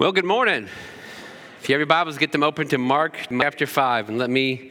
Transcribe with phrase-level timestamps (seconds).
[0.00, 0.66] Well, good morning.
[1.60, 4.70] If you have your Bibles, get them open to Mark chapter 5, and let me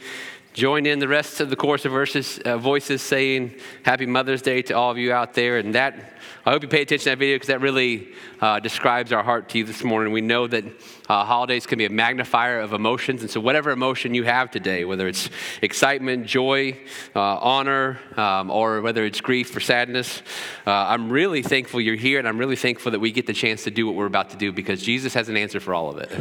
[0.54, 3.54] join in the rest of the chorus of verses, uh, voices saying
[3.84, 5.60] Happy Mother's Day to all of you out there.
[5.60, 6.16] And that,
[6.50, 8.08] I hope you pay attention to that video because that really
[8.42, 10.12] uh, describes our heart to you this morning.
[10.12, 10.66] We know that
[11.08, 13.22] uh, holidays can be a magnifier of emotions.
[13.22, 15.30] And so, whatever emotion you have today, whether it's
[15.62, 16.76] excitement, joy,
[17.16, 20.24] uh, honor, um, or whether it's grief or sadness,
[20.66, 22.18] uh, I'm really thankful you're here.
[22.18, 24.38] And I'm really thankful that we get the chance to do what we're about to
[24.38, 26.12] do because Jesus has an answer for all of it.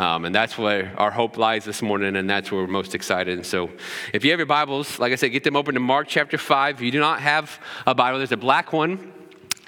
[0.00, 2.16] Um, and that's where our hope lies this morning.
[2.16, 3.36] And that's where we're most excited.
[3.36, 3.70] And so,
[4.12, 6.78] if you have your Bibles, like I said, get them open to Mark chapter 5.
[6.78, 9.12] If you do not have a Bible, there's a black one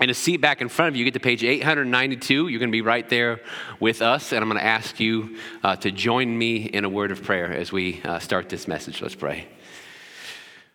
[0.00, 2.48] and a seat back in front of you, you get to page 892.
[2.48, 3.40] You're going to be right there
[3.78, 4.32] with us.
[4.32, 7.52] And I'm going to ask you uh, to join me in a word of prayer
[7.52, 9.02] as we uh, start this message.
[9.02, 9.46] Let's pray.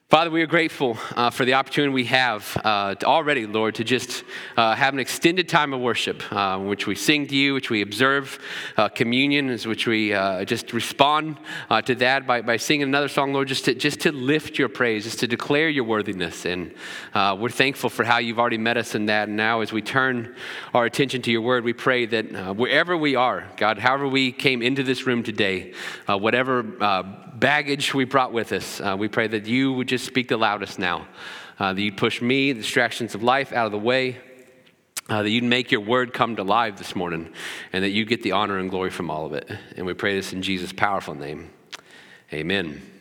[0.08, 4.24] Father, we are grateful uh, for the opportunity we have uh, already, Lord, to just
[4.56, 7.82] uh, have an extended time of worship, uh, which we sing to you, which we
[7.82, 8.38] observe
[8.78, 11.40] uh, communion, which we uh, just respond
[11.86, 15.06] to that by, by singing another song, Lord, just to, just to lift your praise,
[15.06, 16.46] just to declare your worthiness.
[16.46, 16.76] And
[17.16, 19.28] we're thankful for how you've already met us in that.
[19.28, 20.36] And now, as we turn
[20.76, 24.62] our attention to your word, we pray that wherever we are, God, however we came
[24.62, 25.74] into this room today,
[26.08, 26.62] whatever
[27.34, 30.80] baggage we brought with us, we pray that you would just just speak the loudest
[30.80, 31.08] now.
[31.58, 34.18] Uh, that you'd push me, the distractions of life, out of the way.
[35.08, 37.32] Uh, that you'd make your word come to life this morning,
[37.72, 39.50] and that you get the honor and glory from all of it.
[39.78, 41.52] And we pray this in Jesus' powerful name.
[42.34, 42.95] Amen.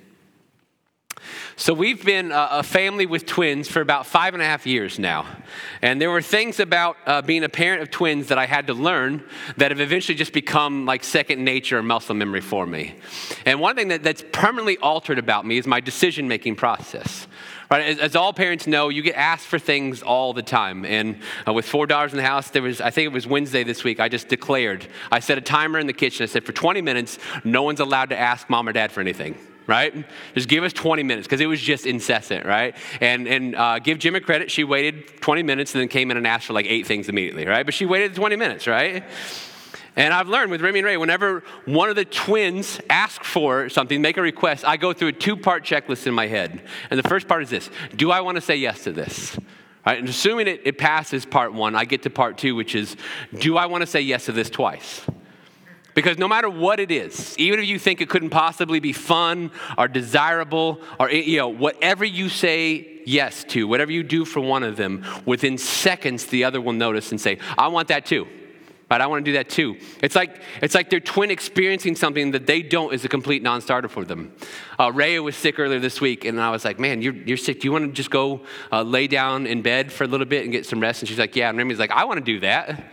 [1.57, 5.27] So, we've been a family with twins for about five and a half years now.
[5.83, 8.75] And there were things about uh, being a parent of twins that I had to
[8.75, 9.25] learn
[9.57, 12.97] that have eventually just become like second nature or muscle memory for me.
[13.45, 17.27] And one thing that, that's permanently altered about me is my decision making process.
[17.71, 20.85] Right, as, as, all parents know, you get asked for things all the time.
[20.85, 23.65] And uh, with four daughters in the house, there was, I think it was Wednesday
[23.65, 26.25] this week, I just declared, I set a timer in the kitchen.
[26.25, 29.37] I said, for 20 minutes, no one's allowed to ask mom or dad for anything
[29.67, 30.07] right?
[30.35, 32.77] Just give us 20 minutes because it was just incessant, right?
[33.01, 34.51] And, and uh, give Jim a credit.
[34.51, 37.47] She waited 20 minutes and then came in and asked for like eight things immediately,
[37.47, 37.65] right?
[37.65, 39.05] But she waited 20 minutes, right?
[39.97, 44.03] And I've learned with Remy and Ray, whenever one of the twins ask for something,
[44.03, 46.63] make a request, I go through a two part checklist in my head.
[46.91, 49.39] And the first part is this Do I want to say yes to this?
[49.87, 49.99] Right?
[49.99, 52.97] And assuming it, it passes part one, I get to part two, which is
[53.39, 55.03] Do I want to say yes to this twice?
[55.95, 59.51] Because no matter what it is, even if you think it couldn't possibly be fun
[59.79, 64.63] or desirable or you know whatever you say yes to, whatever you do for one
[64.63, 68.27] of them, within seconds the other will notice and say, "I want that too."
[68.91, 69.01] Right?
[69.01, 69.77] I want to do that too.
[70.03, 73.89] It's like it's like their twin experiencing something that they don't is a complete non-starter
[73.89, 74.33] for them.
[74.79, 77.61] Uh, Raya was sick earlier this week, and I was like, "Man, you're, you're sick.
[77.61, 80.43] Do you want to just go uh, lay down in bed for a little bit
[80.43, 82.41] and get some rest?" And she's like, "Yeah." And Remy's like, "I want to do
[82.41, 82.85] that."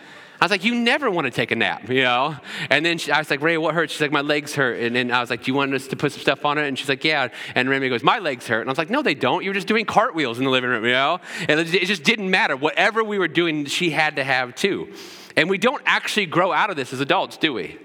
[0.42, 2.36] I was like, you never want to take a nap, you know?
[2.72, 3.94] And then she, I was like, Ray, what hurts?
[3.94, 4.80] She's like, my legs hurt.
[4.80, 6.68] And then I was like, do you want us to put some stuff on it?
[6.68, 7.28] And she's like, yeah.
[7.54, 8.62] And Remy goes, my legs hurt.
[8.62, 9.44] And I was like, no, they don't.
[9.44, 11.20] You were just doing cartwheels in the living room, you know?
[11.48, 12.58] And it just didn't matter.
[12.58, 14.92] Whatever we were doing, she had to have too.
[15.38, 17.78] And we don't actually grow out of this as adults, do we?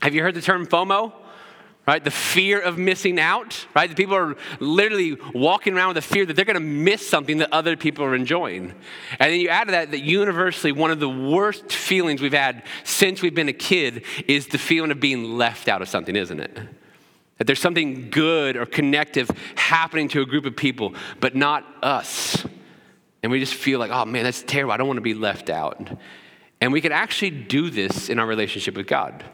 [0.00, 1.12] Have you heard the term FOMO?
[1.90, 2.04] Right?
[2.04, 3.90] The fear of missing out, right?
[3.90, 7.38] The people are literally walking around with the fear that they're going to miss something
[7.38, 8.72] that other people are enjoying.
[9.18, 12.62] And then you add to that that universally, one of the worst feelings we've had
[12.84, 16.38] since we've been a kid is the feeling of being left out of something, isn't
[16.38, 16.60] it?
[17.38, 22.46] That there's something good or connective happening to a group of people, but not us.
[23.24, 24.70] And we just feel like, oh man, that's terrible.
[24.70, 25.90] I don't want to be left out.
[26.60, 29.24] And we can actually do this in our relationship with God.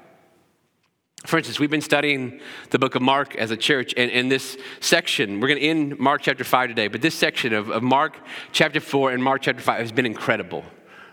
[1.26, 4.56] For instance, we've been studying the book of Mark as a church, and in this
[4.78, 8.16] section, we're going to end Mark chapter 5 today, but this section of, of Mark
[8.52, 10.64] chapter 4 and Mark chapter 5 has been incredible.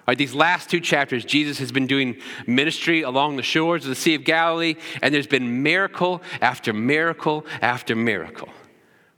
[0.07, 3.95] Right, these last two chapters, Jesus has been doing ministry along the shores of the
[3.95, 8.49] Sea of Galilee, and there's been miracle after miracle after miracle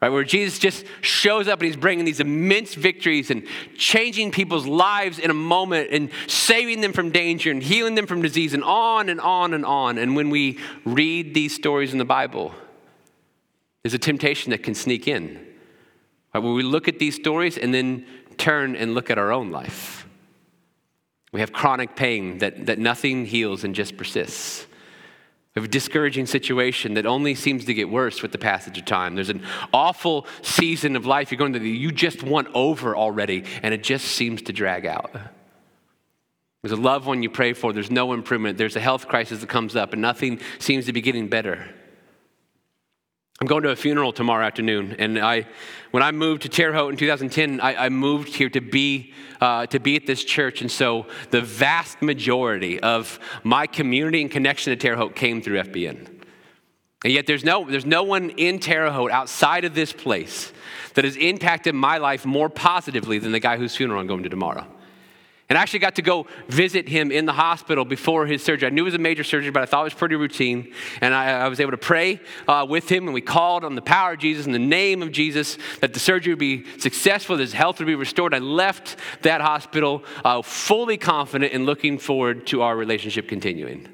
[0.05, 0.13] right?
[0.13, 3.43] Where Jesus just shows up and he's bringing these immense victories and
[3.75, 8.21] changing people's lives in a moment and saving them from danger and healing them from
[8.21, 9.97] disease and on and on and on.
[9.97, 12.53] And when we read these stories in the Bible,
[13.81, 15.43] there's a temptation that can sneak in.
[16.33, 16.43] Right?
[16.43, 18.05] Where we look at these stories and then
[18.37, 20.07] turn and look at our own life.
[21.31, 24.67] We have chronic pain that, that nothing heals and just persists
[25.55, 29.15] of a discouraging situation that only seems to get worse with the passage of time.
[29.15, 29.41] There's an
[29.73, 34.05] awful season of life you're going through you just want over already, and it just
[34.05, 35.11] seems to drag out.
[36.61, 38.57] There's a loved one you pray for, there's no improvement.
[38.57, 41.69] There's a health crisis that comes up, and nothing seems to be getting better.
[43.41, 45.45] I'm going to a funeral tomorrow afternoon, and I,
[45.91, 49.65] when I moved to Terre Haute in 2010, I, I moved here to be uh,
[49.67, 54.71] to be at this church, and so the vast majority of my community and connection
[54.71, 56.07] to Terre Haute came through FBN.
[57.03, 60.53] And yet, there's no there's no one in Terre Haute outside of this place
[60.93, 64.29] that has impacted my life more positively than the guy whose funeral I'm going to
[64.29, 64.65] tomorrow.
[65.47, 68.65] And I actually got to go visit him in the hospital before his surgery.
[68.65, 70.73] I knew it was a major surgery, but I thought it was pretty routine.
[71.01, 73.81] And I, I was able to pray uh, with him, and we called on the
[73.81, 77.43] power of Jesus, in the name of Jesus, that the surgery would be successful, that
[77.43, 78.33] his health would be restored.
[78.33, 83.87] I left that hospital uh, fully confident and looking forward to our relationship continuing.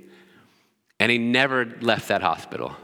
[1.02, 2.78] And he never left that hospital.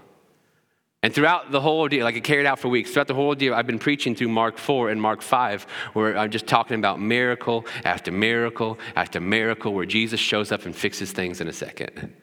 [1.03, 3.53] And throughout the whole deal, like it carried out for weeks, throughout the whole deal,
[3.53, 5.63] I've been preaching through Mark 4 and Mark 5,
[5.94, 10.75] where I'm just talking about miracle after miracle after miracle, where Jesus shows up and
[10.75, 12.13] fixes things in a second.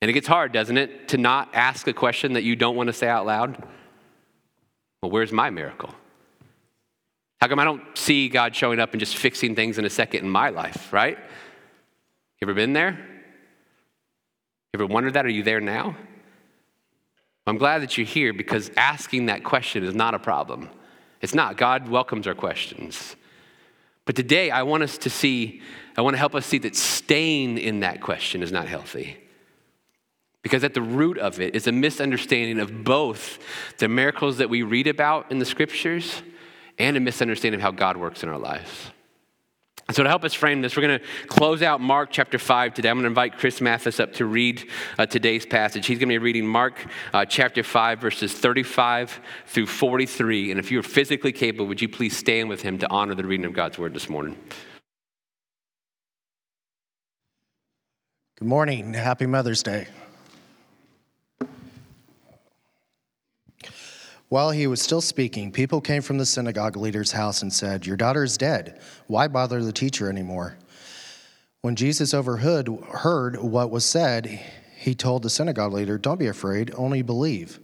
[0.00, 2.86] And it gets hard, doesn't it, to not ask a question that you don't want
[2.88, 3.60] to say out loud?
[5.02, 5.92] Well, where's my miracle?
[7.40, 10.24] How come I don't see God showing up and just fixing things in a second
[10.24, 11.18] in my life, right?
[11.18, 12.92] You ever been there?
[12.92, 15.26] You ever wondered that?
[15.26, 15.96] Are you there now?
[17.46, 20.68] I'm glad that you're here because asking that question is not a problem.
[21.20, 21.56] It's not.
[21.56, 23.16] God welcomes our questions.
[24.04, 25.62] But today, I want us to see,
[25.96, 29.16] I want to help us see that staying in that question is not healthy.
[30.42, 33.38] Because at the root of it is a misunderstanding of both
[33.78, 36.22] the miracles that we read about in the scriptures
[36.78, 38.92] and a misunderstanding of how God works in our lives.
[39.92, 42.88] So, to help us frame this, we're going to close out Mark chapter 5 today.
[42.88, 44.68] I'm going to invite Chris Mathis up to read
[44.98, 45.86] uh, today's passage.
[45.86, 46.84] He's going to be reading Mark
[47.14, 50.50] uh, chapter 5, verses 35 through 43.
[50.50, 53.46] And if you're physically capable, would you please stand with him to honor the reading
[53.46, 54.36] of God's word this morning?
[58.40, 58.92] Good morning.
[58.92, 59.86] Happy Mother's Day.
[64.28, 67.96] While he was still speaking, people came from the synagogue leader's house and said, Your
[67.96, 68.80] daughter is dead.
[69.06, 70.58] Why bother the teacher anymore?
[71.60, 74.26] When Jesus overheard heard what was said,
[74.76, 77.60] he told the synagogue leader, Don't be afraid, only believe.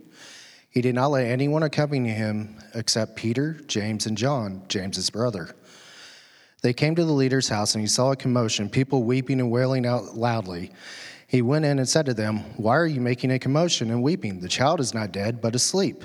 [0.70, 5.54] He did not let anyone accompany him except Peter, James, and John, James's brother.
[6.62, 9.84] They came to the leader's house, and he saw a commotion, people weeping and wailing
[9.84, 10.70] out loudly.
[11.26, 14.40] He went in and said to them, Why are you making a commotion and weeping?
[14.40, 16.04] The child is not dead, but asleep.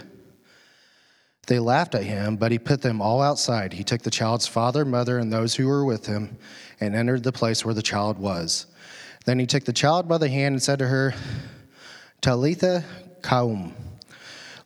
[1.47, 3.73] They laughed at him, but he put them all outside.
[3.73, 6.37] He took the child's father, mother, and those who were with him
[6.79, 8.67] and entered the place where the child was.
[9.25, 11.13] Then he took the child by the hand and said to her,
[12.21, 12.83] Talitha
[13.21, 13.73] Koum,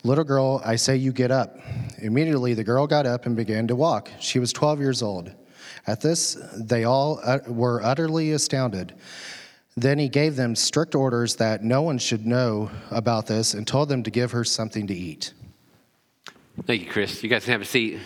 [0.04, 1.56] little girl, I say you get up.
[2.00, 4.10] Immediately the girl got up and began to walk.
[4.19, 5.31] She was 12 years old.
[5.86, 8.94] At this, they all uh, were utterly astounded.
[9.77, 13.89] Then he gave them strict orders that no one should know about this and told
[13.89, 15.34] them to give her something to eat.
[16.59, 17.24] Thank you, Chris.
[17.24, 18.00] You guys can have a seat.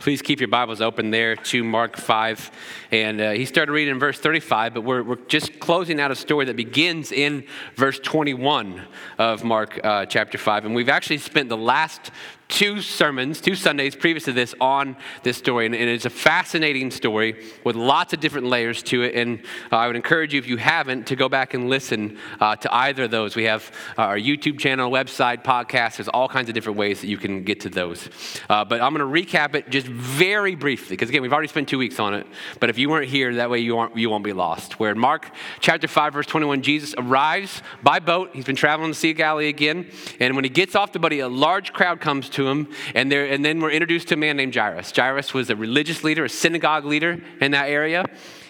[0.00, 2.50] Please keep your Bibles open there to Mark 5.
[2.90, 6.16] And uh, he started reading in verse 35, but we're, we're just closing out a
[6.16, 7.46] story that begins in
[7.76, 8.82] verse 21
[9.18, 10.64] of Mark uh, chapter 5.
[10.64, 12.10] And we've actually spent the last
[12.48, 15.66] two sermons, two Sundays previous to this on this story.
[15.66, 19.14] And, it's a fascinating story with lots of different layers to it.
[19.14, 19.40] And
[19.70, 22.74] uh, I would encourage you, if you haven't, to go back and listen uh, to
[22.74, 23.36] either of those.
[23.36, 25.96] We have uh, our YouTube channel, website, podcast.
[25.96, 28.08] There's all kinds of different ways that you can get to those.
[28.48, 31.68] Uh, but I'm going to recap it just very briefly, because again, we've already spent
[31.68, 32.26] two weeks on it.
[32.60, 34.80] But if you weren't here, that way you, aren't, you won't be lost.
[34.80, 38.30] Where in Mark chapter 5, verse 21, Jesus arrives by boat.
[38.32, 39.90] He's been traveling the Sea of Galilee again.
[40.18, 42.68] And when he gets off the boat, a large crowd comes to to him.
[42.94, 44.92] And, there, and then we're introduced to a man named Jairus.
[44.94, 48.04] Jairus was a religious leader, a synagogue leader in that area.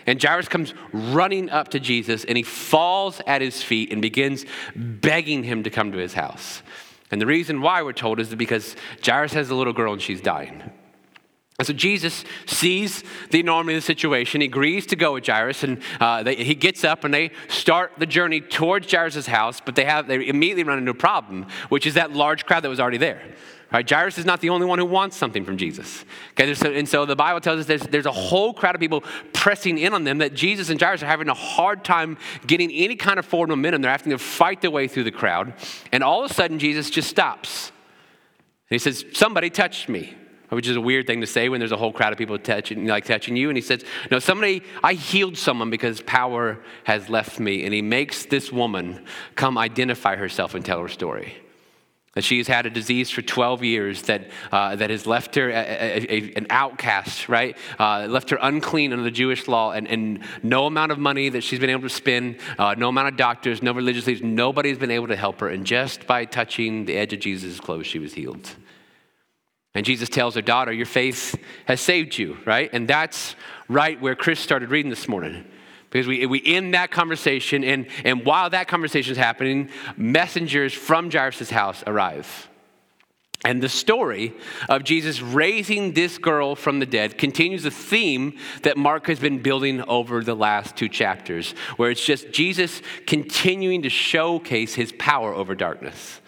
[0.07, 4.45] And Jairus comes running up to Jesus and he falls at his feet and begins
[4.77, 6.63] begging him to come to his house.
[7.11, 10.21] And the reason why we're told is because Jairus has a little girl and she's
[10.21, 10.71] dying.
[11.59, 14.43] And so Jesus sees the enormity of the situation.
[14.43, 17.95] He agrees to go with Jairus, and uh, they, he gets up and they start
[17.99, 19.61] the journey towards Jairus' house.
[19.61, 22.69] But they have they immediately run into a problem, which is that large crowd that
[22.69, 23.21] was already there.
[23.71, 23.89] Right?
[23.89, 26.05] Jairus is not the only one who wants something from Jesus.
[26.33, 29.77] Okay, and so the Bible tells us there's, there's a whole crowd of people pressing
[29.77, 33.19] in on them that Jesus and Jairus are having a hard time getting any kind
[33.19, 33.83] of forward momentum.
[33.83, 35.53] They're having to fight their way through the crowd.
[35.93, 37.71] And all of a sudden, Jesus just stops.
[38.71, 40.15] And he says, Somebody touched me
[40.51, 42.87] which is a weird thing to say when there's a whole crowd of people touching,
[42.87, 43.51] like touching you.
[43.51, 47.65] And he says, No, somebody, I healed someone because power has left me.
[47.65, 51.35] And he makes this woman come identify herself and tell her story.
[52.19, 55.51] That she has had a disease for 12 years that, uh, that has left her
[55.51, 57.57] a, a, a, an outcast, right?
[57.79, 61.43] Uh, left her unclean under the Jewish law, and, and no amount of money that
[61.43, 64.91] she's been able to spend, uh, no amount of doctors, no religious leaders, nobody's been
[64.91, 65.49] able to help her.
[65.49, 68.53] And just by touching the edge of Jesus' clothes, she was healed.
[69.77, 72.69] And Jesus tells her daughter, Your faith has saved you, right?
[72.73, 73.37] And that's
[73.69, 75.45] right where Chris started reading this morning.
[75.91, 81.11] Because we, we end that conversation, and, and while that conversation is happening, messengers from
[81.11, 82.49] Jairus' house arrive.
[83.45, 84.35] And the story
[84.69, 89.41] of Jesus raising this girl from the dead continues a theme that Mark has been
[89.41, 95.33] building over the last two chapters, where it's just Jesus continuing to showcase his power
[95.33, 96.21] over darkness.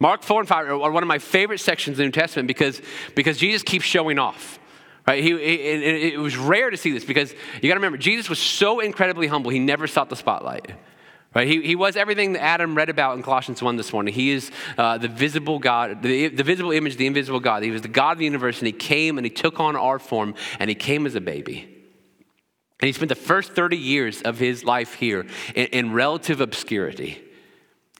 [0.00, 2.80] Mark 4 and 5 are one of my favorite sections of the New Testament because,
[3.14, 4.58] because Jesus keeps showing off.
[5.06, 5.22] Right?
[5.22, 8.38] He, it, it was rare to see this because you got to remember, Jesus was
[8.38, 10.72] so incredibly humble, he never sought the spotlight.
[11.34, 11.48] Right?
[11.48, 14.12] He, he was everything that Adam read about in Colossians 1 this morning.
[14.12, 17.62] He is uh, the visible God, the, the visible image, the invisible God.
[17.62, 19.98] He was the God of the universe, and he came and he took on our
[19.98, 21.68] form, and he came as a baby.
[22.80, 27.22] And he spent the first 30 years of his life here in, in relative obscurity.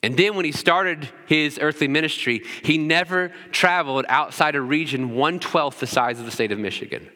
[0.03, 5.39] And then when he started his earthly ministry, he never traveled outside a region one
[5.39, 7.09] twelfth the size of the state of Michigan.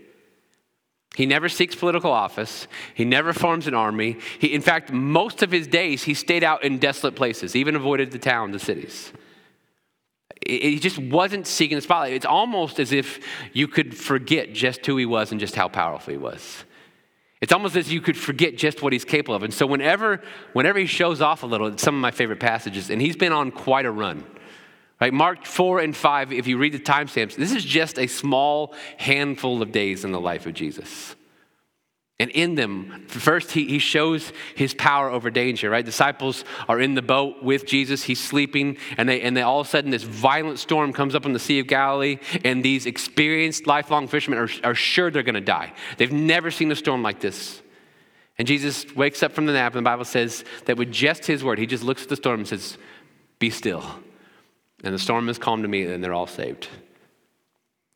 [1.15, 2.67] He never seeks political office.
[2.93, 4.17] He never forms an army.
[4.39, 8.11] He, in fact, most of his days, he stayed out in desolate places, even avoided
[8.11, 9.11] the towns, the cities.
[10.45, 12.13] He just wasn't seeking the spotlight.
[12.13, 13.19] It's almost as if
[13.51, 16.63] you could forget just who he was and just how powerful he was.
[17.39, 19.43] It's almost as you could forget just what he's capable of.
[19.43, 20.21] And so whenever,
[20.53, 23.33] whenever he shows off a little, it's some of my favorite passages, and he's been
[23.33, 24.25] on quite a run.
[24.99, 25.13] Right?
[25.13, 29.61] Mark 4 and 5, if you read the timestamps, this is just a small handful
[29.61, 31.15] of days in the life of Jesus.
[32.19, 35.85] And in them, first, he, he shows his power over danger, right?
[35.85, 38.01] Disciples are in the boat with Jesus.
[38.01, 41.27] He's sleeping, and they, and they all of a sudden, this violent storm comes up
[41.27, 45.35] on the Sea of Galilee, and these experienced, lifelong fishermen are, are sure they're going
[45.35, 45.73] to die.
[45.97, 47.61] They've never seen a storm like this.
[48.39, 51.43] And Jesus wakes up from the nap, and the Bible says that with just his
[51.43, 52.79] word, he just looks at the storm and says,
[53.37, 53.83] Be still.
[54.83, 56.67] And the storm is calm to me, and they're all saved.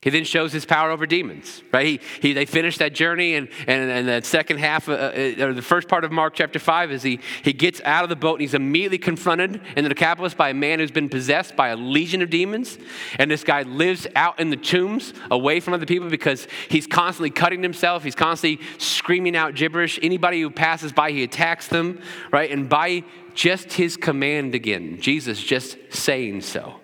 [0.02, 1.86] He then shows his power over demons, right?
[1.86, 5.54] He, he, they finish that journey, and, and, and the second half, uh, uh, or
[5.54, 8.34] the first part of Mark chapter 5 is he, he gets out of the boat
[8.34, 11.76] and he's immediately confronted in the Decapolis by a man who's been possessed by a
[11.76, 12.80] legion of demons.
[13.20, 17.30] And this guy lives out in the tombs away from other people because he's constantly
[17.30, 20.00] cutting himself, he's constantly screaming out gibberish.
[20.02, 22.50] Anybody who passes by, he attacks them, right?
[22.50, 23.04] And by
[23.36, 26.81] just his command again, Jesus just saying so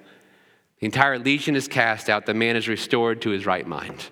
[0.80, 2.26] the entire legion is cast out.
[2.26, 4.10] The man is restored to his right mind.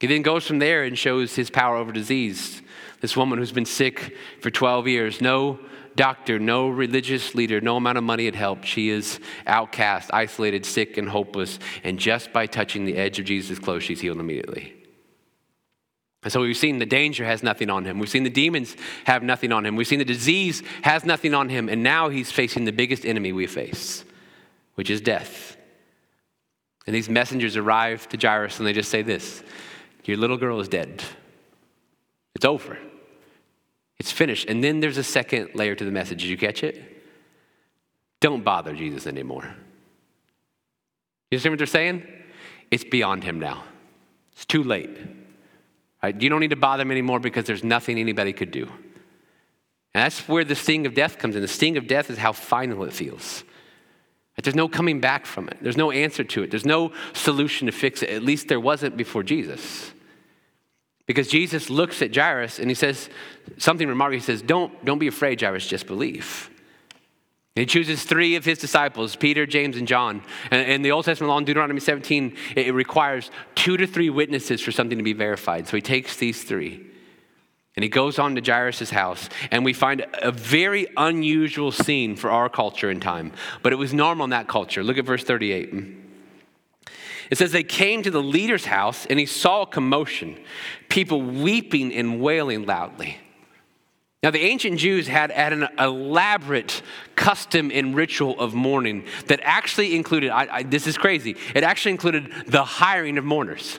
[0.00, 2.62] He then goes from there and shows his power over disease.
[3.00, 5.58] This woman who's been sick for 12 years, no
[5.96, 8.66] doctor, no religious leader, no amount of money had helped.
[8.66, 11.58] She is outcast, isolated, sick, and hopeless.
[11.82, 14.74] And just by touching the edge of Jesus' clothes, she's healed immediately.
[16.22, 17.98] And so we've seen the danger has nothing on him.
[17.98, 19.76] We've seen the demons have nothing on him.
[19.76, 21.68] We've seen the disease has nothing on him.
[21.68, 24.04] And now he's facing the biggest enemy we face
[24.74, 25.56] which is death.
[26.86, 29.42] And these messengers arrive to Jairus and they just say this
[30.04, 31.02] Your little girl is dead.
[32.34, 32.78] It's over.
[33.98, 34.48] It's finished.
[34.48, 36.22] And then there's a second layer to the message.
[36.22, 36.82] Did you catch it?
[38.20, 39.44] Don't bother Jesus anymore.
[41.30, 42.06] You understand what they're saying?
[42.70, 43.64] It's beyond him now.
[44.32, 44.96] It's too late.
[46.02, 46.20] Right?
[46.20, 48.64] You don't need to bother him anymore because there's nothing anybody could do.
[49.94, 51.42] And that's where the sting of death comes in.
[51.42, 53.44] The sting of death is how final it feels.
[54.42, 55.58] There's no coming back from it.
[55.60, 56.50] There's no answer to it.
[56.50, 58.10] There's no solution to fix it.
[58.10, 59.92] At least there wasn't before Jesus.
[61.06, 63.08] Because Jesus looks at Jairus and he says
[63.58, 64.18] something remarkable.
[64.18, 66.50] He says, Don't, don't be afraid, Jairus, just believe.
[67.56, 70.22] And he chooses three of his disciples, Peter, James, and John.
[70.50, 74.60] And in the Old Testament law in Deuteronomy 17, it requires two to three witnesses
[74.60, 75.68] for something to be verified.
[75.68, 76.84] So he takes these three.
[77.76, 82.30] And he goes on to Jairus' house, and we find a very unusual scene for
[82.30, 83.32] our culture and time.
[83.62, 84.84] But it was normal in that culture.
[84.84, 85.74] Look at verse 38.
[87.30, 90.38] It says, They came to the leader's house, and he saw a commotion,
[90.88, 93.18] people weeping and wailing loudly.
[94.22, 96.80] Now, the ancient Jews had, had an elaborate
[97.16, 101.90] custom and ritual of mourning that actually included, I, I, this is crazy, it actually
[101.90, 103.78] included the hiring of mourners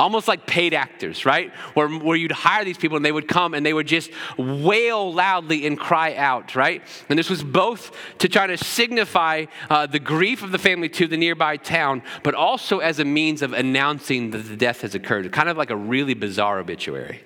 [0.00, 1.52] almost like paid actors, right?
[1.74, 5.12] Where, where you'd hire these people and they would come and they would just wail
[5.12, 6.82] loudly and cry out, right?
[7.10, 11.06] And this was both to try to signify uh, the grief of the family to
[11.06, 15.30] the nearby town, but also as a means of announcing that the death has occurred,
[15.32, 17.22] kind of like a really bizarre obituary.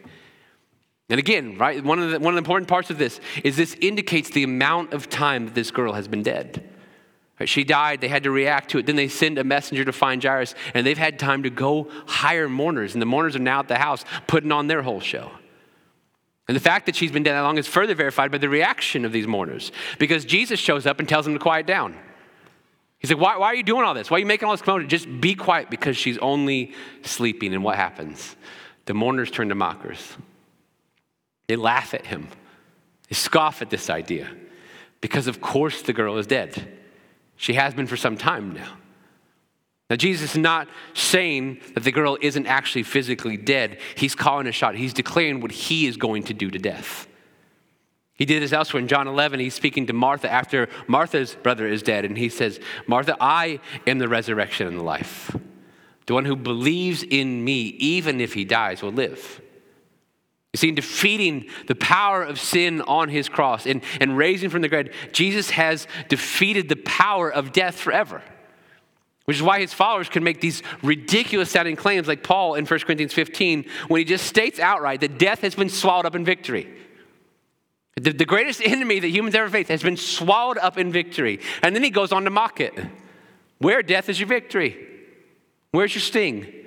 [1.09, 3.77] And again, right, one of, the, one of the important parts of this is this
[3.81, 6.69] indicates the amount of time that this girl has been dead.
[7.47, 8.87] She died, they had to react to it.
[8.87, 12.49] Then they send a messenger to find Jairus, and they've had time to go hire
[12.49, 12.95] mourners.
[12.95, 15.33] And the mourners are now at the house putting on their whole show.
[16.47, 19.05] And the fact that she's been dead that long is further verified by the reaction
[19.05, 21.97] of these mourners because Jesus shows up and tells them to quiet down.
[22.99, 24.11] He's like, why, why are you doing all this?
[24.11, 24.89] Why are you making all this commotion?
[24.89, 26.73] Just be quiet because she's only
[27.03, 27.53] sleeping.
[27.53, 28.37] And what happens?
[28.87, 30.17] The mourners turn to mockers.
[31.47, 32.29] They laugh at him,
[33.09, 34.31] they scoff at this idea
[35.01, 36.79] because, of course, the girl is dead.
[37.37, 38.77] She has been for some time now.
[39.91, 43.79] Now, Jesus is not saying that the girl isn't actually physically dead.
[43.97, 44.77] He's calling a shot.
[44.77, 47.07] He's declaring what he is going to do to death.
[48.15, 49.41] He did this elsewhere in John 11.
[49.41, 52.05] He's speaking to Martha after Martha's brother is dead.
[52.05, 55.37] And he says, Martha, I am the resurrection and the life.
[56.07, 59.41] The one who believes in me, even if he dies, will live.
[60.55, 64.63] You see, in defeating the power of sin on his cross and, and raising from
[64.63, 68.23] the grave, Jesus has defeated the power of death forever.
[69.25, 72.81] Which is why his followers can make these ridiculous sounding claims, like Paul in 1
[72.81, 76.73] Corinthians 15, when he just states outright that death has been swallowed up in victory.
[77.97, 81.41] The, the greatest enemy that humans ever faced has been swallowed up in victory.
[81.65, 82.75] And then he goes on to mock it.
[83.59, 84.87] Where death is your victory?
[85.73, 86.64] Where's your sting?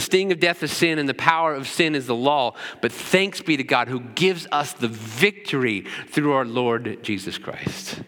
[0.00, 2.54] The sting of death is sin, and the power of sin is the law.
[2.80, 8.00] But thanks be to God who gives us the victory through our Lord Jesus Christ.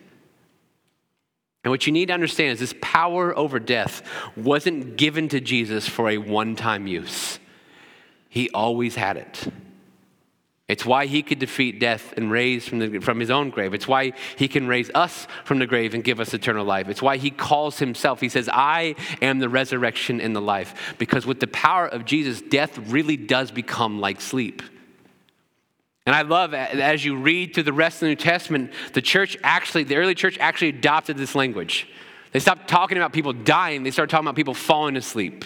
[1.62, 4.00] And what you need to understand is this power over death
[4.38, 7.38] wasn't given to Jesus for a one time use,
[8.30, 9.52] He always had it.
[10.72, 13.74] It's why he could defeat death and raise from, the, from his own grave.
[13.74, 16.88] It's why he can raise us from the grave and give us eternal life.
[16.88, 20.94] It's why he calls himself, he says, I am the resurrection and the life.
[20.96, 24.62] Because with the power of Jesus, death really does become like sleep.
[26.06, 29.36] And I love as you read through the rest of the New Testament, the church
[29.42, 31.86] actually, the early church actually adopted this language.
[32.32, 35.44] They stopped talking about people dying, they started talking about people falling asleep.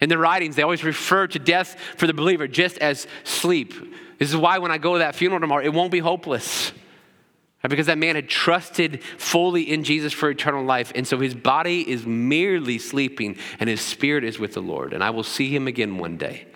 [0.00, 3.72] In the writings, they always refer to death for the believer just as sleep.
[4.18, 6.72] This is why when I go to that funeral tomorrow, it won't be hopeless.
[7.68, 10.92] Because that man had trusted fully in Jesus for eternal life.
[10.94, 14.92] And so his body is merely sleeping and his spirit is with the Lord.
[14.92, 16.46] And I will see him again one day.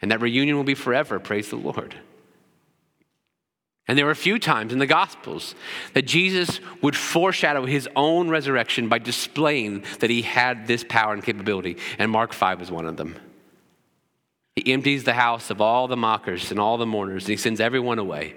[0.00, 1.18] And that reunion will be forever.
[1.18, 1.96] Praise the Lord.
[3.88, 5.54] And there were a few times in the Gospels
[5.94, 11.22] that Jesus would foreshadow his own resurrection by displaying that he had this power and
[11.22, 11.76] capability.
[11.98, 13.16] And Mark 5 is one of them.
[14.56, 17.60] He empties the house of all the mockers and all the mourners, and he sends
[17.60, 18.34] everyone away.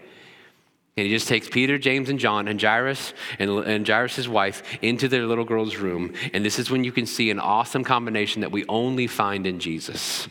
[0.97, 5.08] And he just takes Peter, James, and John, and Jairus, and, and Jairus' wife, into
[5.08, 6.13] their little girl's room.
[6.34, 9.60] And this is when you can see an awesome combination that we only find in
[9.60, 10.27] Jesus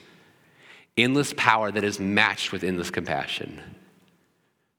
[0.98, 3.62] endless power that is matched with endless compassion.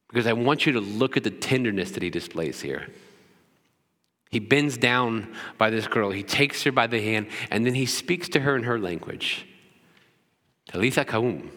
[0.10, 2.90] Because I want you to look at the tenderness that he displays here.
[4.30, 7.86] He bends down by this girl, he takes her by the hand, and then he
[7.86, 9.48] speaks to her in her language.
[10.70, 11.52] Talitha koum.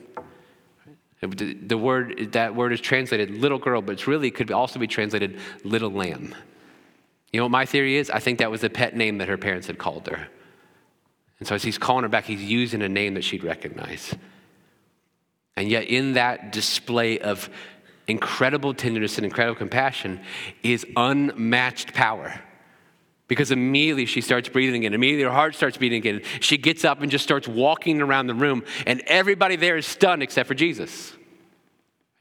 [1.21, 5.39] The word, that word is translated little girl, but it's really could also be translated
[5.63, 6.35] little lamb.
[7.33, 8.11] You know what my theory is?
[8.11, 10.27] I think that was the pet name that her parents had called her.
[11.39, 14.15] And so as he's calling her back, he's using a name that she'd recognize.
[15.57, 17.51] And yet, in that display of
[18.09, 20.21] incredible tenderness and incredible compassion,
[20.63, 22.41] is unmatched power
[23.33, 24.93] because immediately she starts breathing again.
[24.93, 26.21] Immediately her heart starts beating again.
[26.41, 30.23] She gets up and just starts walking around the room, and everybody there is stunned
[30.23, 31.15] except for Jesus.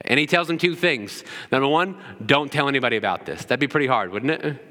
[0.00, 1.22] And he tells them two things.
[1.50, 3.42] Number one, don't tell anybody about this.
[3.42, 4.64] That'd be pretty hard, wouldn't it?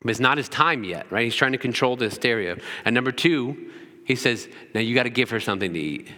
[0.00, 1.24] But it's not his time yet, right?
[1.24, 2.58] He's trying to control the hysteria.
[2.84, 3.72] And number two,
[4.06, 6.08] he says, now you got to give her something to eat.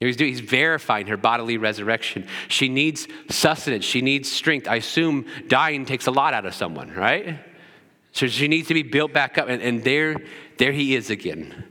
[0.00, 2.26] He's, doing, he's verifying her bodily resurrection.
[2.48, 3.84] She needs sustenance.
[3.84, 4.66] She needs strength.
[4.68, 7.38] I assume dying takes a lot out of someone, right?
[8.12, 9.48] So she needs to be built back up.
[9.48, 10.16] And, and there,
[10.56, 11.64] there he is again,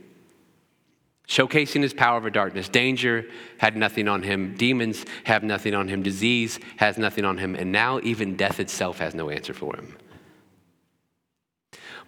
[1.28, 2.68] showcasing his power over darkness.
[2.68, 3.26] Danger
[3.58, 7.70] had nothing on him, demons have nothing on him, disease has nothing on him, and
[7.70, 9.96] now even death itself has no answer for him.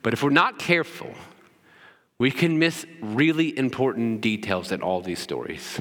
[0.02, 1.12] But if we're not careful,
[2.18, 5.80] we can miss really important details in all these stories.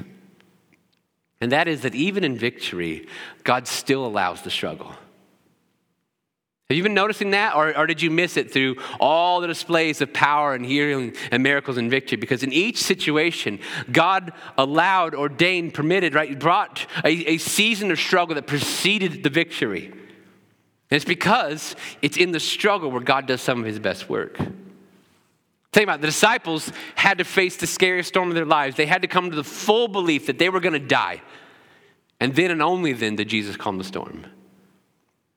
[1.40, 3.06] And that is that even in victory,
[3.44, 4.94] God still allows the struggle.
[6.70, 7.56] Have you been noticing that?
[7.56, 11.42] Or, or, did you miss it through all the displays of power and healing and
[11.42, 12.16] miracles and victory?
[12.16, 13.58] Because in each situation,
[13.90, 19.86] God allowed, ordained, permitted, right, brought a, a season of struggle that preceded the victory.
[19.86, 19.98] And
[20.90, 24.36] it's because it's in the struggle where God does some of his best work.
[24.36, 26.02] Think about it.
[26.02, 28.76] the disciples had to face the scariest storm of their lives.
[28.76, 31.20] They had to come to the full belief that they were going to die.
[32.20, 34.26] And then and only then did Jesus calm the storm.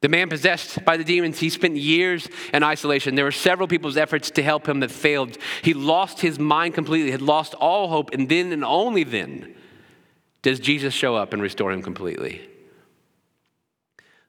[0.04, 3.16] The man possessed by the demons, he spent years in isolation.
[3.16, 5.38] There were several people's efforts to help him that failed.
[5.62, 9.56] He lost his mind completely, had lost all hope, and then and only then
[10.42, 12.42] does Jesus show up and restore him completely.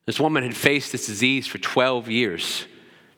[0.07, 2.67] This woman had faced this disease for 12 years.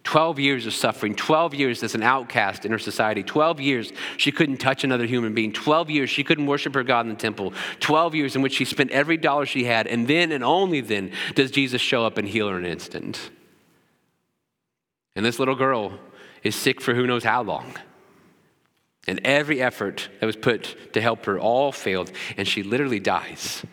[0.07, 4.31] 12 years of suffering, 12 years as an outcast in her society, 12 years she
[4.31, 7.53] couldn't touch another human being, 12 years she couldn't worship her God in the temple,
[7.81, 11.11] 12 years in which she spent every dollar she had, and then and only then
[11.35, 13.31] does Jesus show up and heal her in an instant.
[15.16, 15.99] And this little girl
[16.45, 17.75] is sick for who knows how long.
[19.09, 23.64] And every effort that was put to help her all failed, and she literally dies.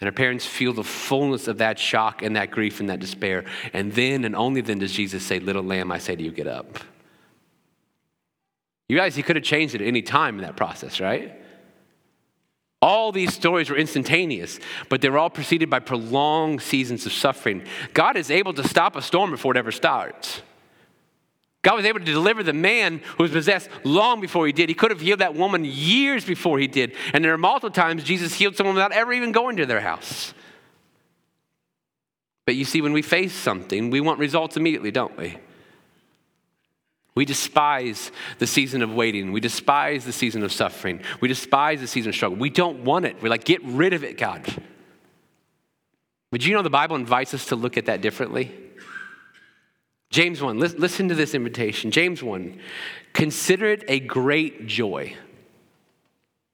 [0.00, 3.44] And her parents feel the fullness of that shock and that grief and that despair.
[3.74, 6.46] And then and only then does Jesus say, Little lamb, I say to you, get
[6.46, 6.78] up.
[8.88, 11.36] You guys, he could have changed it at any time in that process, right?
[12.82, 14.58] All these stories were instantaneous,
[14.88, 17.62] but they were all preceded by prolonged seasons of suffering.
[17.92, 20.40] God is able to stop a storm before it ever starts.
[21.62, 24.70] God was able to deliver the man who was possessed long before he did.
[24.70, 26.94] He could have healed that woman years before he did.
[27.12, 30.32] And there are multiple times Jesus healed someone without ever even going to their house.
[32.46, 35.36] But you see, when we face something, we want results immediately, don't we?
[37.14, 39.30] We despise the season of waiting.
[39.32, 41.02] We despise the season of suffering.
[41.20, 42.38] We despise the season of struggle.
[42.38, 43.20] We don't want it.
[43.20, 44.46] We're like, get rid of it, God.
[46.30, 48.50] But you know the Bible invites us to look at that differently?
[50.10, 51.92] James 1, listen to this invitation.
[51.92, 52.58] James 1,
[53.12, 55.14] consider it a great joy.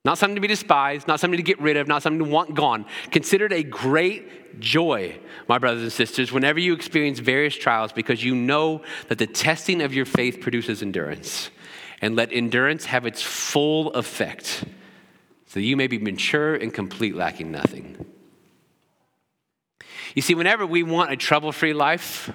[0.05, 2.55] Not something to be despised, not something to get rid of, not something to want
[2.55, 2.85] gone.
[3.11, 8.23] Consider it a great joy, my brothers and sisters, whenever you experience various trials, because
[8.23, 11.51] you know that the testing of your faith produces endurance.
[12.03, 14.64] And let endurance have its full effect,
[15.47, 18.05] so you may be mature and complete, lacking nothing.
[20.14, 22.31] You see, whenever we want a trouble free life,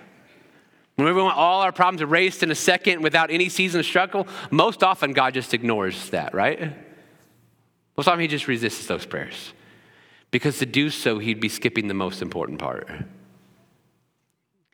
[1.03, 4.27] when we want all our problems erased in a second without any season of struggle,
[4.49, 6.73] most often God just ignores that, right?
[7.97, 9.53] Most often He just resists those prayers.
[10.31, 12.89] Because to do so, He'd be skipping the most important part.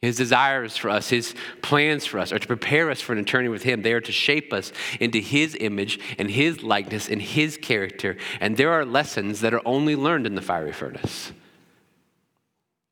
[0.01, 3.49] His desires for us, His plans for us, are to prepare us for an eternity
[3.49, 3.81] with Him.
[3.81, 8.17] They are to shape us into His image and His likeness and His character.
[8.39, 11.31] And there are lessons that are only learned in the fiery furnace.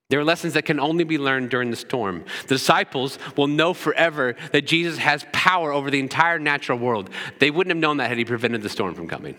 [0.10, 2.26] There are lessons that can only be learned during the storm.
[2.44, 7.10] The disciples will know forever that Jesus has power over the entire natural world.
[7.40, 9.36] They wouldn't have known that had he prevented the storm from coming.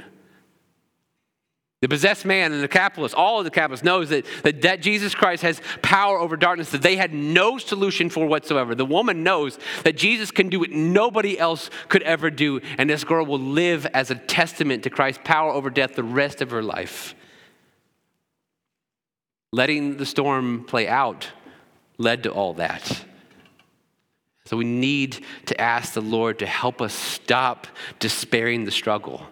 [1.83, 5.14] The possessed man and the Decapolis, all of the Decapolis knows that, that, that Jesus
[5.14, 8.74] Christ has power over darkness that they had no solution for whatsoever.
[8.74, 13.05] The woman knows that Jesus can do what nobody else could ever do, and this
[13.05, 16.62] girl will live as a testament to Christ's power over death the rest of her
[16.62, 17.14] life.
[19.52, 21.28] Letting the storm play out
[21.98, 23.04] led to all that.
[24.44, 27.66] So we need to ask the Lord to help us stop
[27.98, 29.26] despairing the struggle.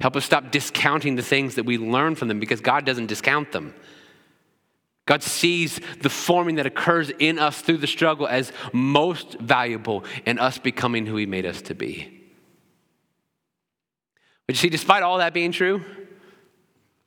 [0.00, 3.52] Help us stop discounting the things that we learn from them because God doesn't discount
[3.52, 3.74] them.
[5.06, 10.38] God sees the forming that occurs in us through the struggle as most valuable in
[10.38, 12.20] us becoming who He made us to be.
[14.46, 15.84] But you see, despite all that being true,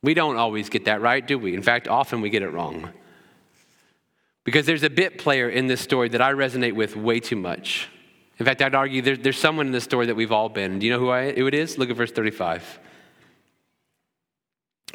[0.06, 1.56] we don't always get that right, do we?
[1.56, 2.89] In fact, often we get it wrong.
[4.44, 7.89] Because there's a bit player in this story that I resonate with way too much.
[8.38, 10.78] In fact, I'd argue there, there's someone in this story that we've all been.
[10.78, 11.78] Do you know who, I, who it is?
[11.78, 12.80] Look at verse 35.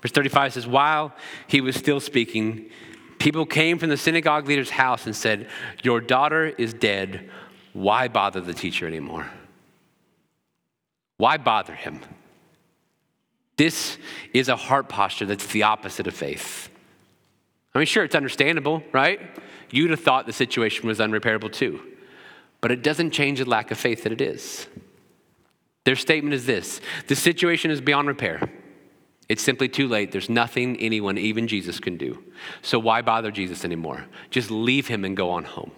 [0.01, 1.13] Verse 35 says, While
[1.49, 2.71] he was still speaking,
[3.19, 5.49] people came from the synagogue leader's house and said,
[5.83, 7.29] Your daughter is dead.
[7.73, 9.29] Why bother the teacher anymore?
[11.17, 12.01] Why bother him?
[13.61, 13.99] This
[14.33, 16.71] is a heart posture that's the opposite of faith.
[17.75, 19.21] I mean, sure, it's understandable, right?
[19.71, 21.83] You'd have thought the situation was unrepairable too.
[22.63, 24.67] But it doesn't change the lack of faith that it is.
[25.85, 28.51] Their statement is this the situation is beyond repair.
[29.29, 30.11] It's simply too late.
[30.11, 32.25] There's nothing anyone, even Jesus, can do.
[32.63, 34.07] So why bother Jesus anymore?
[34.31, 35.73] Just leave him and go on home.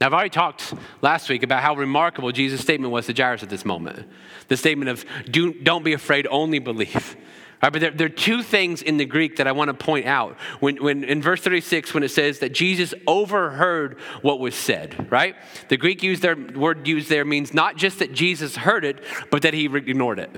[0.00, 3.50] Now, I've already talked last week about how remarkable Jesus' statement was to Jairus at
[3.50, 4.08] this moment.
[4.48, 7.16] The statement of, Do, don't be afraid, only believe.
[7.60, 10.38] But there, there, are two things in the Greek that I want to point out.
[10.60, 15.36] When, when in verse 36, when it says that Jesus overheard what was said, right?
[15.68, 19.42] The Greek used there, word used there means not just that Jesus heard it, but
[19.42, 20.30] that he ignored it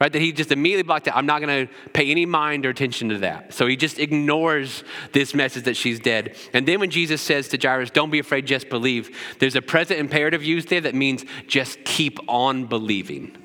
[0.00, 0.12] right?
[0.12, 1.16] That he just immediately blocked out.
[1.16, 3.52] I'm not going to pay any mind or attention to that.
[3.52, 6.36] So he just ignores this message that she's dead.
[6.52, 9.98] And then when Jesus says to Jairus, Don't be afraid, just believe, there's a present
[9.98, 13.36] imperative used there that means just keep on believing.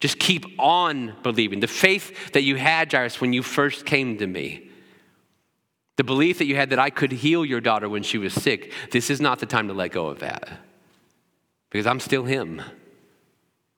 [0.00, 1.60] Just keep on believing.
[1.60, 4.66] The faith that you had, Jairus, when you first came to me.
[5.96, 8.72] the belief that you had that I could heal your daughter when she was sick,
[8.90, 10.48] this is not the time to let go of that.
[11.68, 12.62] Because I'm still him.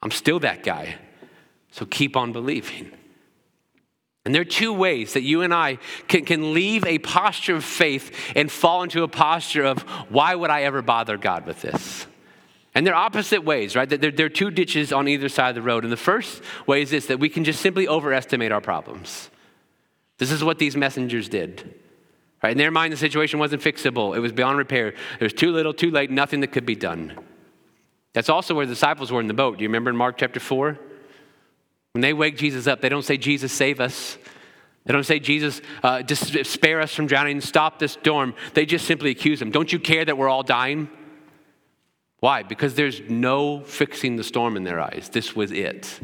[0.00, 0.98] I'm still that guy.
[1.72, 2.92] So keep on believing.
[4.24, 7.64] And there are two ways that you and I can, can leave a posture of
[7.64, 12.06] faith and fall into a posture of, why would I ever bother God with this?
[12.74, 13.88] And they're opposite ways, right?
[13.88, 15.82] There, there are two ditches on either side of the road.
[15.82, 19.30] And the first way is this that we can just simply overestimate our problems.
[20.18, 21.74] This is what these messengers did.
[22.42, 22.52] Right?
[22.52, 24.90] In their mind, the situation wasn't fixable, it was beyond repair.
[24.90, 27.18] There was too little, too late, nothing that could be done.
[28.12, 29.58] That's also where the disciples were in the boat.
[29.58, 30.78] Do you remember in Mark chapter 4?
[31.92, 34.16] When they wake Jesus up, they don't say, Jesus, save us.
[34.84, 38.34] They don't say, Jesus, uh, just spare us from drowning, stop this storm.
[38.54, 39.50] They just simply accuse him.
[39.50, 40.88] Don't you care that we're all dying?
[42.18, 42.42] Why?
[42.42, 45.10] Because there's no fixing the storm in their eyes.
[45.12, 46.00] This was it.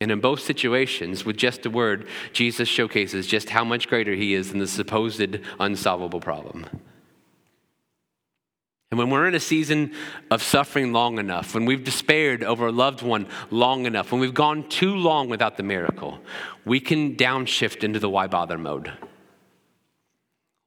[0.00, 4.34] And in both situations, with just a word, Jesus showcases just how much greater he
[4.34, 6.66] is than the supposed unsolvable problem.
[8.94, 9.92] And when we're in a season
[10.30, 14.32] of suffering long enough, when we've despaired over a loved one long enough, when we've
[14.32, 16.20] gone too long without the miracle,
[16.64, 18.92] we can downshift into the why bother mode.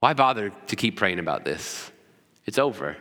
[0.01, 1.89] Why bother to keep praying about this?
[2.45, 2.97] It's over.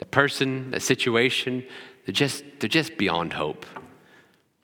[0.00, 1.64] The person, the situation,
[2.04, 3.64] they're just, they're just beyond hope.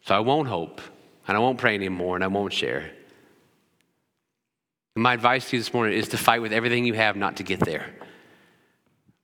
[0.05, 0.81] So I won't hope,
[1.29, 2.90] and I won't pray anymore, and I won't share.
[4.96, 7.37] And my advice to you this morning is to fight with everything you have not
[7.37, 7.87] to get there.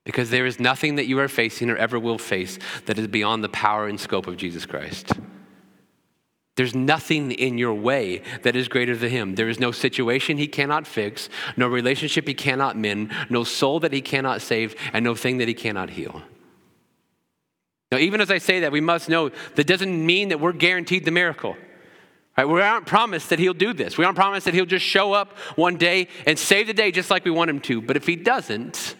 [0.05, 3.43] Because there is nothing that you are facing or ever will face that is beyond
[3.43, 5.13] the power and scope of Jesus Christ.
[6.57, 9.35] There's nothing in your way that is greater than Him.
[9.35, 13.93] There is no situation He cannot fix, no relationship He cannot mend, no soul that
[13.93, 16.23] He cannot save, and no thing that He cannot heal.
[17.91, 21.05] Now, even as I say that, we must know that doesn't mean that we're guaranteed
[21.05, 21.57] the miracle.
[22.37, 22.45] Right?
[22.45, 23.97] We aren't promised that he'll do this.
[23.97, 27.11] We aren't promised that he'll just show up one day and save the day just
[27.11, 27.81] like we want him to.
[27.81, 28.97] But if he doesn't,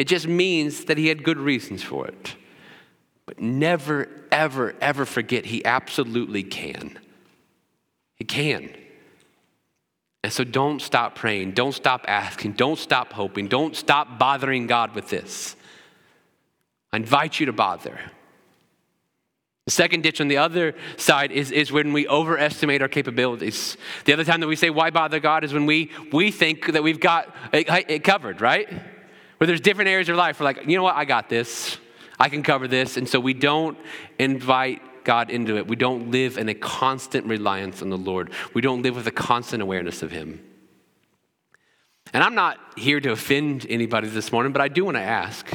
[0.00, 2.34] it just means that he had good reasons for it.
[3.26, 6.98] But never, ever, ever forget he absolutely can.
[8.16, 8.74] He can.
[10.24, 11.52] And so don't stop praying.
[11.52, 12.52] Don't stop asking.
[12.52, 13.46] Don't stop hoping.
[13.46, 15.54] Don't stop bothering God with this.
[16.94, 18.00] I invite you to bother.
[19.66, 23.76] The second ditch on the other side is, is when we overestimate our capabilities.
[24.06, 26.82] The other time that we say, why bother God, is when we, we think that
[26.82, 28.66] we've got it, it covered, right?
[29.40, 31.78] Where there's different areas of life, we're like, you know what, I got this.
[32.18, 32.98] I can cover this.
[32.98, 33.78] And so we don't
[34.18, 35.66] invite God into it.
[35.66, 38.32] We don't live in a constant reliance on the Lord.
[38.52, 40.44] We don't live with a constant awareness of Him.
[42.12, 45.48] And I'm not here to offend anybody this morning, but I do want to ask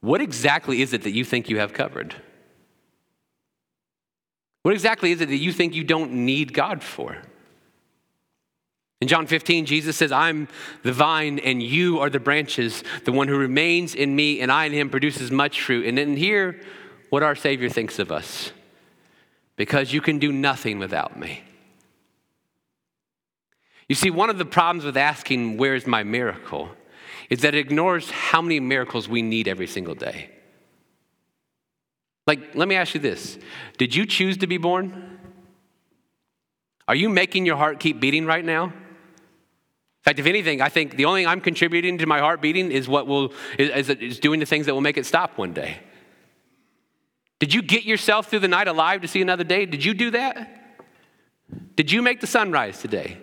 [0.00, 2.16] what exactly is it that you think you have covered?
[4.64, 7.18] What exactly is it that you think you don't need God for?
[9.04, 10.48] In John 15, Jesus says, I'm
[10.82, 12.82] the vine and you are the branches.
[13.04, 15.84] The one who remains in me and I in him produces much fruit.
[15.84, 16.58] And then here,
[17.10, 18.50] what our Savior thinks of us
[19.56, 21.44] because you can do nothing without me.
[23.90, 26.70] You see, one of the problems with asking, Where's my miracle?
[27.28, 30.30] is that it ignores how many miracles we need every single day.
[32.26, 33.38] Like, let me ask you this
[33.76, 35.18] Did you choose to be born?
[36.88, 38.72] Are you making your heart keep beating right now?
[40.04, 42.70] In fact, if anything, I think the only thing I'm contributing to my heart beating
[42.70, 45.78] is what will is, is doing the things that will make it stop one day.
[47.38, 49.64] Did you get yourself through the night alive to see another day?
[49.64, 50.76] Did you do that?
[51.74, 53.16] Did you make the sunrise today?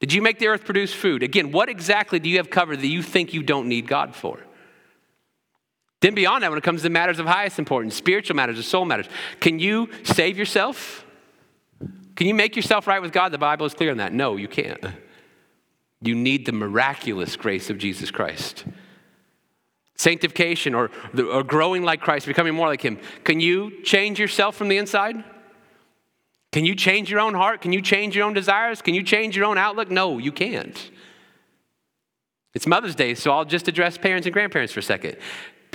[0.00, 1.22] Did you make the earth produce food?
[1.22, 4.40] Again, what exactly do you have covered that you think you don't need God for?
[6.00, 8.84] Then, beyond that, when it comes to matters of highest importance, spiritual matters, or soul
[8.84, 9.06] matters,
[9.38, 11.06] can you save yourself?
[12.16, 13.30] Can you make yourself right with God?
[13.30, 14.12] The Bible is clear on that.
[14.12, 14.84] No, you can't.
[16.00, 18.64] You need the miraculous grace of Jesus Christ.
[19.96, 22.98] Sanctification or, or growing like Christ, becoming more like Him.
[23.24, 25.24] Can you change yourself from the inside?
[26.52, 27.60] Can you change your own heart?
[27.60, 28.82] Can you change your own desires?
[28.82, 29.90] Can you change your own outlook?
[29.90, 30.90] No, you can't.
[32.54, 35.16] It's Mother's Day, so I'll just address parents and grandparents for a second.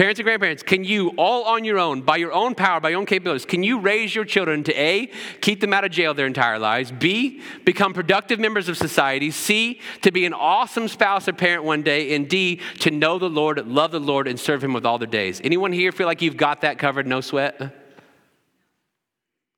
[0.02, 2.98] Parents and grandparents, can you, all on your own, by your own power, by your
[2.98, 5.12] own capabilities, can you raise your children to A,
[5.42, 9.80] keep them out of jail their entire lives, B, become productive members of society, C,
[10.02, 13.64] to be an awesome spouse or parent one day, and D, to know the Lord,
[13.68, 15.40] love the Lord, and serve Him with all their days?
[15.44, 17.62] Anyone here feel like you've got that covered, no sweat?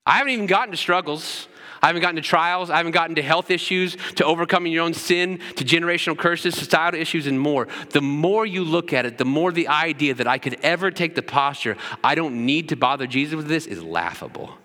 [0.05, 1.47] I haven't even gotten to struggles.
[1.83, 2.69] I haven't gotten to trials.
[2.69, 6.99] I haven't gotten to health issues, to overcoming your own sin, to generational curses, societal
[6.99, 7.67] issues, and more.
[7.89, 11.13] The more you look at it, the more the idea that I could ever take
[11.13, 14.57] the posture, I don't need to bother Jesus with this, is laughable.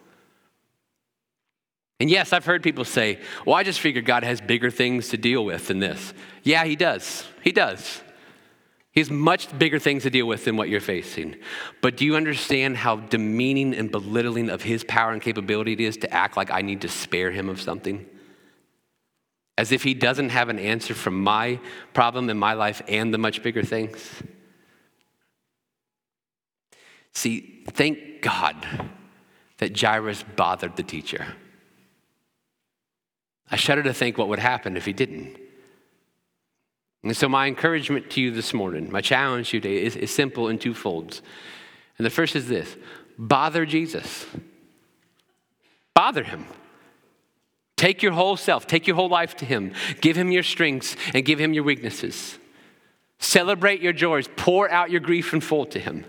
[1.98, 5.16] And yes, I've heard people say, well, I just figure God has bigger things to
[5.16, 6.14] deal with than this.
[6.44, 7.26] Yeah, He does.
[7.42, 8.00] He does.
[8.92, 11.37] He has much bigger things to deal with than what you're facing.
[11.83, 15.96] But do you understand how demeaning and belittling of His power and capability it is
[15.98, 18.07] to act like I need to spare Him of something?
[19.57, 21.61] As if He doesn't have an answer for my
[21.92, 24.22] problem in my life and the much bigger things?
[27.12, 28.66] See, thank God
[29.59, 31.35] that Jairus bothered the teacher.
[33.51, 35.37] I shudder to think what would happen if he didn't.
[37.03, 40.11] And so, my encouragement to you this morning, my challenge to you today is, is
[40.11, 41.23] simple in two folds.
[41.97, 42.77] And the first is this
[43.19, 44.27] bother Jesus.
[45.95, 46.47] Bother him.
[47.77, 49.73] Take your whole self, take your whole life to him.
[50.01, 52.39] Give him your strengths and give him your weaknesses.
[53.21, 56.05] Celebrate your joys, pour out your grief in full to him.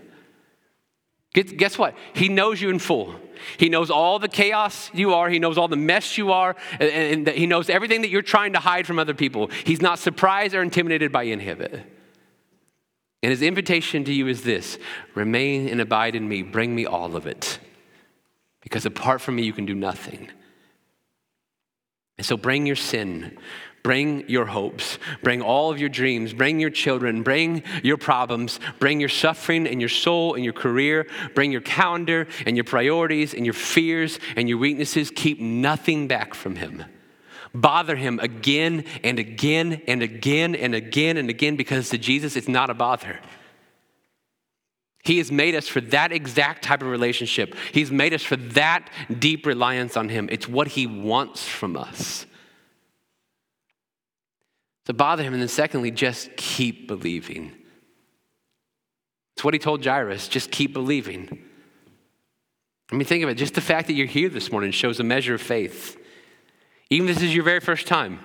[1.33, 1.95] Guess what?
[2.13, 3.13] He knows you in full.
[3.57, 5.29] He knows all the chaos you are.
[5.29, 6.55] He knows all the mess you are.
[6.79, 9.49] And, he knows everything that you're trying to hide from other people.
[9.63, 11.73] He's not surprised or intimidated by any of it.
[13.21, 14.79] And his invitation to you is this
[15.13, 16.41] remain and abide in me.
[16.41, 17.59] Bring me all of it.
[18.61, 20.29] Because apart from me, you can do nothing.
[22.17, 23.37] And so bring your sin,
[23.83, 28.99] Bring your hopes, bring all of your dreams, bring your children, bring your problems, bring
[28.99, 33.45] your suffering and your soul and your career, bring your calendar and your priorities and
[33.45, 35.11] your fears and your weaknesses.
[35.15, 36.83] Keep nothing back from Him.
[37.53, 42.49] Bother Him again and again and again and again and again because to Jesus it's
[42.49, 43.19] not a bother.
[45.03, 47.55] He has made us for that exact type of relationship.
[47.71, 50.27] He's made us for that deep reliance on Him.
[50.29, 52.25] It's what He wants from us
[54.89, 55.33] to bother him.
[55.33, 57.51] And then, secondly, just keep believing.
[59.35, 61.45] It's what he told Jairus just keep believing.
[62.91, 63.35] I mean, think of it.
[63.35, 65.95] Just the fact that you're here this morning shows a measure of faith.
[66.89, 68.19] Even if this is your very first time.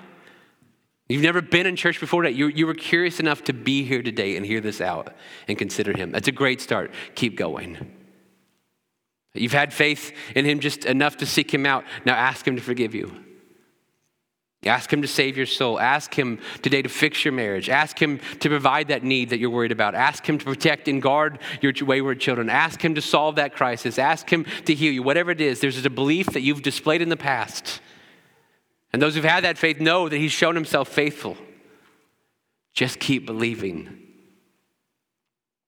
[1.06, 2.34] You've never been in church before that.
[2.34, 5.14] You, you were curious enough to be here today and hear this out
[5.46, 6.12] and consider him.
[6.12, 6.94] That's a great start.
[7.14, 7.94] Keep going.
[9.34, 11.84] You've had faith in him just enough to seek him out.
[12.06, 13.23] Now ask him to forgive you.
[14.66, 15.78] Ask Him to save your soul.
[15.78, 17.68] Ask Him today to fix your marriage.
[17.68, 19.94] Ask Him to provide that need that you're worried about.
[19.94, 22.48] Ask Him to protect and guard your wayward children.
[22.50, 23.98] Ask Him to solve that crisis.
[23.98, 25.02] Ask Him to heal you.
[25.02, 27.80] Whatever it is, there's a belief that you've displayed in the past.
[28.92, 31.36] And those who've had that faith know that He's shown Himself faithful.
[32.74, 34.04] Just keep believing.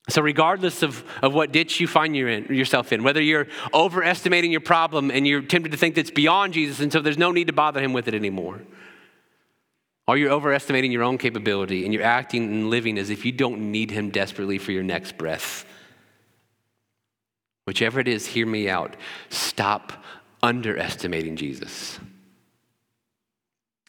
[0.09, 4.53] So, regardless of, of what ditch you find you in, yourself in, whether you're overestimating
[4.53, 7.33] your problem and you're tempted to think that it's beyond Jesus and so there's no
[7.33, 8.63] need to bother him with it anymore,
[10.07, 13.73] or you're overestimating your own capability and you're acting and living as if you don't
[13.73, 15.65] need him desperately for your next breath.
[17.65, 18.97] Whichever it is, hear me out.
[19.29, 19.93] Stop
[20.43, 21.99] underestimating Jesus.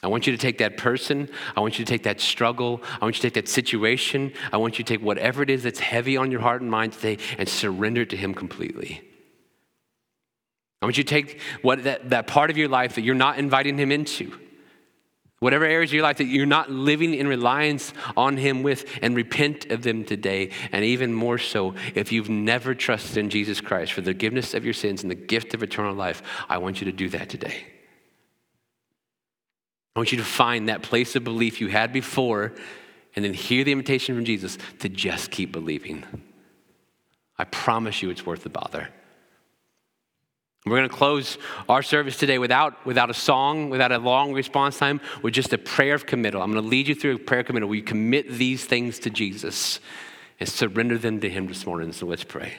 [0.02, 1.28] I want you to take that person.
[1.56, 2.82] I want you to take that struggle.
[3.00, 4.32] I want you to take that situation.
[4.52, 6.94] I want you to take whatever it is that's heavy on your heart and mind
[6.94, 9.02] today and surrender to Him completely.
[10.80, 13.38] I want you to take what, that, that part of your life that you're not
[13.38, 14.38] inviting Him into
[15.40, 19.14] Whatever areas of your life that you're not living in reliance on Him with, and
[19.14, 20.50] repent of them today.
[20.72, 24.64] And even more so, if you've never trusted in Jesus Christ for the forgiveness of
[24.64, 27.64] your sins and the gift of eternal life, I want you to do that today.
[29.94, 32.52] I want you to find that place of belief you had before
[33.16, 36.04] and then hear the invitation from Jesus to just keep believing.
[37.36, 38.88] I promise you it's worth the bother.
[40.68, 44.78] We're going to close our service today without, without a song, without a long response
[44.78, 46.42] time, with just a prayer of committal.
[46.42, 48.98] I'm going to lead you through a prayer of committal where you commit these things
[49.00, 49.80] to Jesus
[50.40, 51.92] and surrender them to Him this morning.
[51.92, 52.54] So let's pray.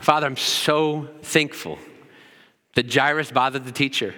[0.00, 1.78] Father, I'm so thankful
[2.76, 4.14] that Jairus bothered the teacher.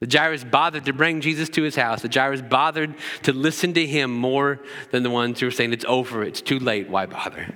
[0.00, 2.02] That Jairus bothered to bring Jesus to his house.
[2.02, 5.86] That Jairus bothered to listen to him more than the ones who were saying, It's
[5.86, 7.54] over, it's too late, why bother?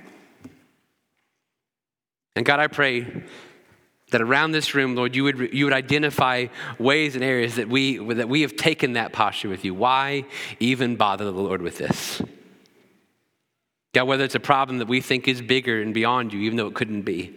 [2.35, 3.23] And God, I pray
[4.11, 7.97] that around this room, Lord, you would, you would identify ways and areas that we,
[8.13, 9.73] that we have taken that posture with you.
[9.73, 10.25] Why
[10.59, 12.21] even bother the Lord with this?
[13.93, 16.67] God, whether it's a problem that we think is bigger and beyond you, even though
[16.67, 17.35] it couldn't be,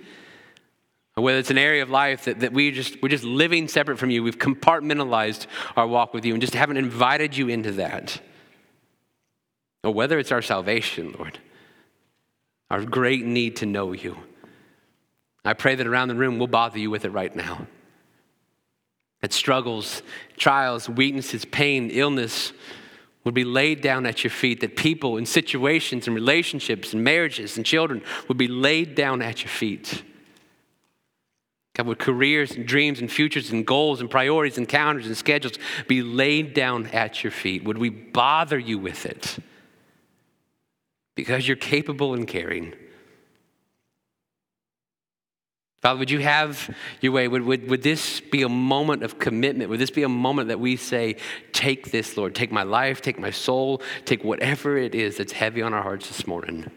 [1.17, 3.99] or whether it's an area of life that, that we just, we're just living separate
[3.99, 8.21] from you, we've compartmentalized our walk with you and just haven't invited you into that.
[9.85, 11.39] Or whether it's our salvation, Lord,
[12.71, 14.17] our great need to know you.
[15.45, 17.67] I pray that around the room we'll bother you with it right now.
[19.21, 20.03] That struggles,
[20.37, 22.53] trials, weaknesses, pain, illness
[23.25, 27.57] would be laid down at your feet, that people and situations and relationships and marriages
[27.57, 30.03] and children would be laid down at your feet.
[31.75, 35.59] God, would careers and dreams and futures and goals and priorities and calendars and schedules
[35.89, 37.65] be laid down at your feet?
[37.65, 39.39] Would we bother you with it?
[41.17, 42.75] Because you're capable and caring.
[45.85, 47.29] Father, would you have your way?
[47.29, 49.69] Would, would, would this be a moment of commitment?
[49.69, 51.17] Would this be a moment that we say,
[51.53, 55.61] Take this, Lord, take my life, take my soul, take whatever it is that's heavy
[55.61, 56.71] on our hearts this morning?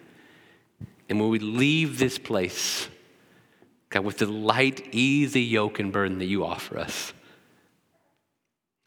[1.08, 2.90] And when we leave this place,
[3.92, 7.14] God, with the light, easy yoke and burden that you offer us.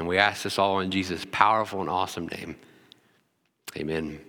[0.00, 2.56] And we ask this all in Jesus' powerful and awesome name.
[3.74, 4.20] Amen.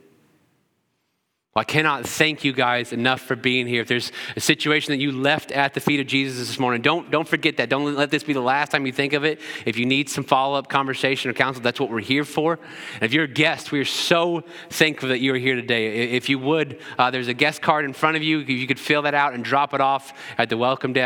[1.54, 3.82] Well, I cannot thank you guys enough for being here.
[3.82, 7.12] If there's a situation that you left at the feet of Jesus this morning, don't,
[7.12, 7.68] don't forget that.
[7.68, 9.42] Don't let this be the last time you think of it.
[9.66, 12.58] If you need some follow up conversation or counsel, that's what we're here for.
[12.94, 16.12] And if you're a guest, we are so thankful that you're here today.
[16.12, 18.38] If you would, uh, there's a guest card in front of you.
[18.40, 21.00] You could fill that out and drop it off at the welcome desk.